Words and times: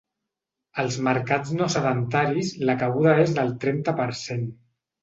Als 0.83 0.97
mercats 1.09 1.53
no 1.59 1.67
sedentaris 1.75 2.51
la 2.71 2.79
cabuda 2.87 3.17
és 3.27 3.39
del 3.41 3.57
trenta 3.67 3.99
per 4.03 4.11
cent. 4.27 4.47